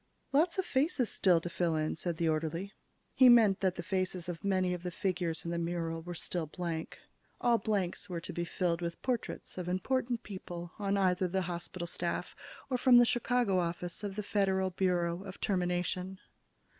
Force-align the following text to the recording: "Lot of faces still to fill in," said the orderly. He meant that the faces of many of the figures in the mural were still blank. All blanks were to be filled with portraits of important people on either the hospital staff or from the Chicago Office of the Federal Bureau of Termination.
"Lot 0.31 0.57
of 0.57 0.65
faces 0.65 1.11
still 1.11 1.39
to 1.41 1.47
fill 1.47 1.75
in," 1.75 1.95
said 1.95 2.17
the 2.17 2.27
orderly. 2.27 2.73
He 3.13 3.29
meant 3.29 3.59
that 3.59 3.75
the 3.75 3.83
faces 3.83 4.27
of 4.27 4.43
many 4.43 4.73
of 4.73 4.81
the 4.81 4.89
figures 4.89 5.45
in 5.45 5.51
the 5.51 5.59
mural 5.59 6.01
were 6.01 6.15
still 6.15 6.47
blank. 6.47 6.97
All 7.39 7.59
blanks 7.59 8.09
were 8.09 8.19
to 8.19 8.33
be 8.33 8.43
filled 8.43 8.81
with 8.81 8.99
portraits 9.03 9.59
of 9.59 9.69
important 9.69 10.23
people 10.23 10.71
on 10.79 10.97
either 10.97 11.27
the 11.27 11.43
hospital 11.43 11.85
staff 11.85 12.35
or 12.67 12.79
from 12.79 12.97
the 12.97 13.05
Chicago 13.05 13.59
Office 13.59 14.03
of 14.03 14.15
the 14.15 14.23
Federal 14.23 14.71
Bureau 14.71 15.21
of 15.23 15.39
Termination. 15.39 16.17